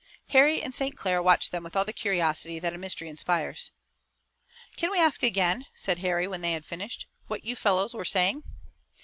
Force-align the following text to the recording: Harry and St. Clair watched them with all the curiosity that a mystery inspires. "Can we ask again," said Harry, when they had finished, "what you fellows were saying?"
Harry 0.29 0.63
and 0.63 0.73
St. 0.73 0.97
Clair 0.97 1.21
watched 1.21 1.51
them 1.51 1.63
with 1.63 1.75
all 1.75 1.85
the 1.85 1.93
curiosity 1.93 2.57
that 2.57 2.73
a 2.73 2.77
mystery 2.79 3.07
inspires. 3.07 3.69
"Can 4.75 4.89
we 4.89 4.99
ask 4.99 5.21
again," 5.21 5.67
said 5.75 5.99
Harry, 5.99 6.25
when 6.25 6.41
they 6.41 6.53
had 6.53 6.65
finished, 6.65 7.05
"what 7.27 7.45
you 7.45 7.55
fellows 7.55 7.93
were 7.93 8.03
saying?" 8.03 8.41